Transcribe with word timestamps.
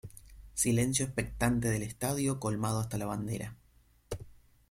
Silencio 0.55 1.05
expectante 1.05 1.69
del 1.69 1.83
estadio 1.83 2.39
colmado 2.39 2.79
hasta 2.79 2.97
la 2.97 3.05
bandera. 3.05 3.55